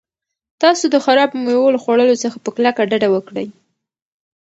تاسو 0.61 0.85
د 0.89 0.95
خرابو 1.05 1.35
مېوو 1.45 1.73
له 1.75 1.79
خوړلو 1.83 2.15
څخه 2.23 2.37
په 2.43 2.49
کلکه 2.55 2.81
ډډه 2.91 3.09
وکړئ. 3.11 3.47